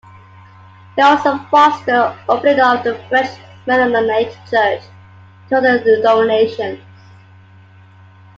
He 0.95 1.01
also 1.03 1.37
fostered 1.51 1.93
an 1.93 2.17
opening 2.27 2.59
of 2.59 2.83
the 2.83 2.99
French 3.07 3.39
Mennonite 3.67 4.31
church 4.49 4.81
to 5.49 5.57
other 5.57 5.77
denominations. 5.83 6.79